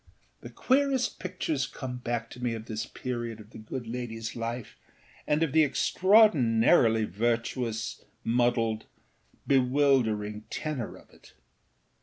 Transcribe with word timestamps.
The 0.39 0.49
queerest 0.49 1.19
pictures 1.19 1.67
come 1.67 1.97
back 1.97 2.31
to 2.31 2.41
me 2.43 2.55
of 2.55 2.65
this 2.65 2.87
period 2.87 3.39
of 3.39 3.51
the 3.51 3.59
good 3.59 3.83
ladyâs 3.83 4.35
life 4.35 4.75
and 5.27 5.43
of 5.43 5.51
the 5.51 5.61
extraordinarily 5.63 7.05
virtuous, 7.05 8.03
muddled, 8.23 8.87
bewildering 9.45 10.45
tenor 10.49 10.97
of 10.97 11.11
it. 11.11 11.33